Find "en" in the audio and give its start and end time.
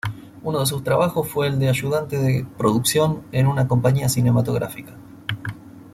3.31-3.45